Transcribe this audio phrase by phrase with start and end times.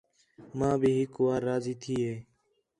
[0.57, 2.15] ماں بھی ہِک وار راضی تھی ہے